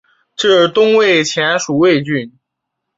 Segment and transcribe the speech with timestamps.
[0.35, 2.33] 至东魏前属魏郡。